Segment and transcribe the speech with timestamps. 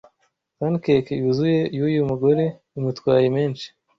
[0.57, 2.43] Pancake Yuzuye yuyu mugore
[2.77, 3.67] imutwaye menshi